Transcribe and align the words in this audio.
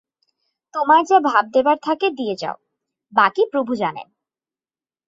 তোমার 0.73 1.01
যা 1.05 1.17
ভাব 1.19 1.45
দেবার 1.53 1.77
থাকে 1.83 2.07
দিয়ে 2.09 2.35
যাও, 2.35 2.57
বাকী 3.13 3.43
প্রভু 3.51 3.71
জানেন। 3.75 4.07